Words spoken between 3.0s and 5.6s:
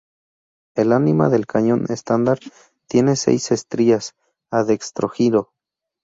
seis estrías a dextrógiro.